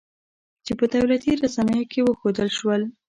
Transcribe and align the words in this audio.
چې 0.65 0.71
په 0.79 0.85
دولتي 0.95 1.31
رسنیو 1.43 1.89
کې 1.91 1.99
وښودل 2.03 2.49
شول 2.57 2.81